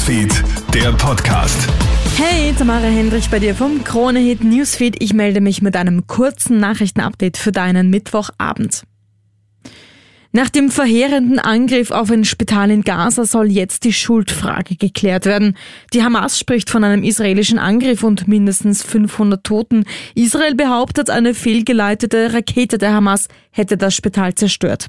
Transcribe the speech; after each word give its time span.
Newsfeed, 0.00 0.42
der 0.72 0.92
Podcast. 0.92 1.68
Hey, 2.16 2.54
Tamara 2.56 2.86
Hendrich 2.86 3.28
bei 3.28 3.38
dir 3.38 3.54
vom 3.54 3.84
Kronehit 3.84 4.42
Newsfeed. 4.42 4.96
Ich 5.02 5.12
melde 5.12 5.42
mich 5.42 5.60
mit 5.60 5.76
einem 5.76 6.06
kurzen 6.06 6.58
Nachrichtenupdate 6.58 7.36
für 7.36 7.52
deinen 7.52 7.90
Mittwochabend. 7.90 8.84
Nach 10.32 10.48
dem 10.48 10.70
verheerenden 10.70 11.38
Angriff 11.38 11.90
auf 11.90 12.10
ein 12.10 12.24
Spital 12.24 12.70
in 12.70 12.80
Gaza 12.80 13.26
soll 13.26 13.48
jetzt 13.50 13.84
die 13.84 13.92
Schuldfrage 13.92 14.76
geklärt 14.76 15.26
werden. 15.26 15.54
Die 15.92 16.02
Hamas 16.02 16.38
spricht 16.38 16.70
von 16.70 16.82
einem 16.82 17.02
israelischen 17.02 17.58
Angriff 17.58 18.02
und 18.02 18.26
mindestens 18.26 18.82
500 18.82 19.44
Toten. 19.44 19.84
Israel 20.14 20.54
behauptet, 20.54 21.10
eine 21.10 21.34
fehlgeleitete 21.34 22.32
Rakete 22.32 22.78
der 22.78 22.94
Hamas 22.94 23.28
hätte 23.50 23.76
das 23.76 23.94
Spital 23.94 24.34
zerstört. 24.34 24.88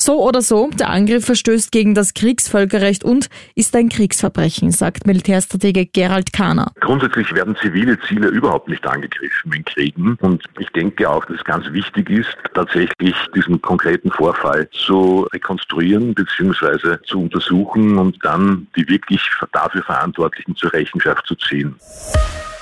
So 0.00 0.22
oder 0.22 0.42
so, 0.42 0.70
der 0.78 0.90
Angriff 0.90 1.26
verstößt 1.26 1.72
gegen 1.72 1.92
das 1.92 2.14
Kriegsvölkerrecht 2.14 3.02
und 3.02 3.28
ist 3.56 3.74
ein 3.74 3.88
Kriegsverbrechen, 3.88 4.70
sagt 4.70 5.08
Militärstratege 5.08 5.86
Gerald 5.86 6.32
Kahner. 6.32 6.70
Grundsätzlich 6.78 7.34
werden 7.34 7.56
zivile 7.56 7.98
Ziele 8.06 8.28
überhaupt 8.28 8.68
nicht 8.68 8.86
angegriffen 8.86 9.52
in 9.52 9.64
Kriegen. 9.64 10.16
Und 10.20 10.44
ich 10.60 10.68
denke 10.68 11.10
auch, 11.10 11.24
dass 11.24 11.38
es 11.38 11.44
ganz 11.44 11.66
wichtig 11.72 12.10
ist, 12.10 12.36
tatsächlich 12.54 13.16
diesen 13.34 13.60
konkreten 13.60 14.12
Vorfall 14.12 14.70
zu 14.70 15.26
rekonstruieren 15.32 16.14
bzw. 16.14 16.98
zu 17.04 17.22
untersuchen 17.22 17.98
und 17.98 18.24
dann 18.24 18.68
die 18.76 18.88
wirklich 18.88 19.20
dafür 19.52 19.82
Verantwortlichen 19.82 20.54
zur 20.54 20.72
Rechenschaft 20.72 21.26
zu 21.26 21.34
ziehen. 21.34 21.74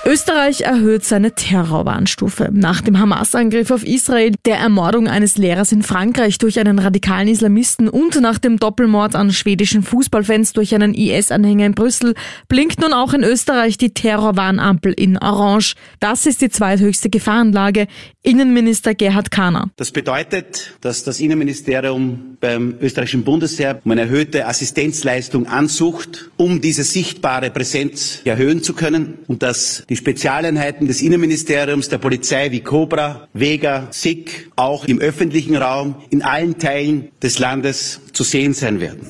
Österreich 0.07 0.61
erhöht 0.61 1.03
seine 1.03 1.35
Terrorwarnstufe. 1.35 2.47
Nach 2.53 2.79
dem 2.79 2.97
Hamas-Angriff 2.97 3.71
auf 3.71 3.85
Israel, 3.85 4.31
der 4.45 4.55
Ermordung 4.55 5.09
eines 5.09 5.37
Lehrers 5.37 5.73
in 5.73 5.83
Frankreich 5.83 6.37
durch 6.37 6.61
einen 6.61 6.79
radikalen 6.79 7.27
Islamisten 7.27 7.89
und 7.89 8.21
nach 8.21 8.37
dem 8.37 8.55
Doppelmord 8.55 9.15
an 9.15 9.33
schwedischen 9.33 9.83
Fußballfans 9.83 10.53
durch 10.53 10.73
einen 10.73 10.93
IS-Anhänger 10.93 11.65
in 11.65 11.73
Brüssel 11.73 12.13
blinkt 12.47 12.79
nun 12.79 12.93
auch 12.93 13.13
in 13.13 13.21
Österreich 13.21 13.77
die 13.77 13.93
Terrorwarnampel 13.93 14.93
in 14.93 15.17
Orange. 15.17 15.75
Das 15.99 16.25
ist 16.25 16.39
die 16.39 16.49
zweithöchste 16.49 17.09
Gefahrenlage. 17.09 17.87
Innenminister 18.23 18.95
Gerhard 18.95 19.29
Kahner. 19.29 19.71
Das 19.75 19.91
bedeutet, 19.91 20.77
dass 20.79 21.03
das 21.03 21.19
Innenministerium 21.19 22.37
beim 22.39 22.75
österreichischen 22.79 23.23
Bundesheer 23.23 23.81
um 23.83 23.91
eine 23.91 24.01
erhöhte 24.01 24.47
Assistenzleistung 24.47 25.47
ansucht, 25.47 26.29
um 26.37 26.61
diese 26.61 26.83
sichtbare 26.83 27.49
Präsenz 27.51 28.21
erhöhen 28.23 28.63
zu 28.63 28.73
können 28.73 29.19
und 29.27 29.43
dass 29.43 29.83
die 29.89 29.96
Spezialeinheiten 29.97 30.87
des 30.87 31.01
Innenministeriums, 31.01 31.89
der 31.89 31.97
Polizei 31.97 32.51
wie 32.51 32.61
Cobra, 32.61 33.27
Vega, 33.33 33.87
SIG 33.91 34.51
auch 34.55 34.85
im 34.85 34.99
öffentlichen 34.99 35.55
Raum 35.55 35.95
in 36.09 36.21
allen 36.21 36.57
Teilen 36.57 37.09
des 37.21 37.39
Landes 37.39 37.99
zu 38.13 38.23
sehen 38.23 38.53
sein 38.53 38.79
werden. 38.79 39.05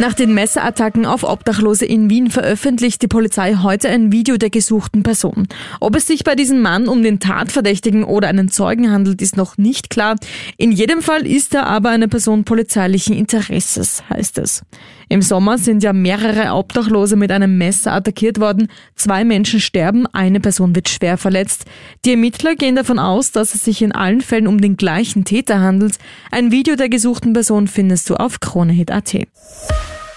Nach 0.00 0.12
den 0.12 0.34
Messerattacken 0.34 1.06
auf 1.06 1.22
Obdachlose 1.22 1.86
in 1.86 2.10
Wien 2.10 2.28
veröffentlicht 2.28 3.00
die 3.00 3.06
Polizei 3.06 3.54
heute 3.62 3.88
ein 3.88 4.10
Video 4.10 4.36
der 4.36 4.50
gesuchten 4.50 5.04
Person. 5.04 5.46
Ob 5.78 5.94
es 5.94 6.08
sich 6.08 6.24
bei 6.24 6.34
diesem 6.34 6.60
Mann 6.62 6.88
um 6.88 7.04
den 7.04 7.20
Tatverdächtigen 7.20 8.02
oder 8.02 8.26
einen 8.26 8.50
Zeugen 8.50 8.90
handelt, 8.90 9.22
ist 9.22 9.36
noch 9.36 9.56
nicht 9.56 9.90
klar. 9.90 10.16
In 10.56 10.72
jedem 10.72 11.00
Fall 11.00 11.24
ist 11.24 11.54
er 11.54 11.66
aber 11.66 11.90
eine 11.90 12.08
Person 12.08 12.42
polizeilichen 12.42 13.14
Interesses, 13.14 14.02
heißt 14.10 14.38
es. 14.38 14.62
Im 15.08 15.22
Sommer 15.22 15.58
sind 15.58 15.84
ja 15.84 15.92
mehrere 15.92 16.52
Obdachlose 16.54 17.14
mit 17.14 17.30
einem 17.30 17.56
Messer 17.56 17.92
attackiert 17.92 18.40
worden. 18.40 18.68
Zwei 18.96 19.24
Menschen 19.24 19.60
sterben, 19.60 20.08
eine 20.08 20.40
Person 20.40 20.74
wird 20.74 20.88
schwer 20.88 21.18
verletzt. 21.18 21.66
Die 22.04 22.12
Ermittler 22.12 22.56
gehen 22.56 22.74
davon 22.74 22.98
aus, 22.98 23.30
dass 23.30 23.54
es 23.54 23.64
sich 23.64 23.80
in 23.80 23.92
allen 23.92 24.22
Fällen 24.22 24.48
um 24.48 24.60
den 24.60 24.76
gleichen 24.76 25.24
Täter 25.24 25.60
handelt. 25.60 25.98
Ein 26.32 26.50
Video 26.50 26.74
der 26.74 26.88
gesuchten 26.88 27.32
Person 27.32 27.68
findest 27.68 28.10
du 28.10 28.16
auf 28.16 28.40
kronehit.at. 28.40 29.14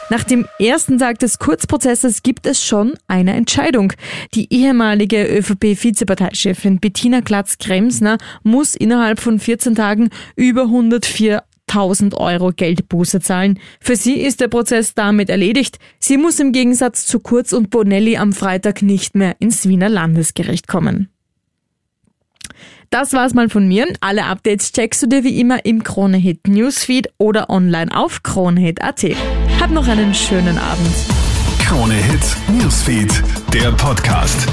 Nach 0.10 0.24
dem 0.24 0.46
ersten 0.58 1.00
Tag 1.00 1.20
des 1.20 1.38
Kurzprozesses 1.38 2.24
gibt 2.24 2.48
es 2.48 2.64
schon 2.64 2.94
eine 3.08 3.34
Entscheidung. 3.34 3.92
Die 4.34 4.54
ehemalige 4.54 5.26
ÖVP-Vizeparteichefin 5.26 6.80
Bettina 6.80 7.20
Glatz-Kremsner 7.20 8.18
muss 8.44 8.76
innerhalb 8.76 9.20
von 9.20 9.40
14 9.40 9.76
Tagen 9.76 10.10
über 10.36 10.64
104 10.64 11.44
1000 11.70 12.14
Euro 12.16 12.52
Geldbuße 12.56 13.20
zahlen. 13.20 13.60
Für 13.82 13.98
sie 13.98 14.14
ist 14.14 14.40
der 14.40 14.48
Prozess 14.48 14.94
damit 14.94 15.30
erledigt. 15.30 15.80
Sie 16.00 16.16
muss 16.16 16.40
im 16.40 16.54
Gegensatz 16.54 17.06
zu 17.06 17.20
Kurz 17.20 17.52
und 17.52 17.70
Bonelli 17.70 18.16
am 18.16 18.32
Freitag 18.32 18.82
nicht 18.82 19.16
mehr 19.16 19.36
ins 19.40 19.68
Wiener 19.68 19.90
Landesgericht 19.90 20.70
kommen. 20.70 21.10
Das 22.90 23.12
war's 23.12 23.34
mal 23.34 23.50
von 23.50 23.68
mir. 23.68 23.86
Alle 24.00 24.24
Updates 24.24 24.72
checkst 24.72 25.04
du 25.04 25.08
dir 25.08 25.26
wie 25.26 25.42
immer 25.42 25.66
im 25.66 25.84
Kronehit 25.84 26.48
Newsfeed 26.48 27.10
oder 27.18 27.50
online 27.50 27.94
auf 27.94 28.24
kronehit.at. 28.24 29.04
Hab 29.60 29.72
noch 29.72 29.88
einen 29.88 30.14
schönen 30.14 30.58
Abend. 30.58 30.96
Kronehit 31.60 32.38
Newsfeed, 32.50 33.24
der 33.54 33.72
Podcast. 33.72 34.48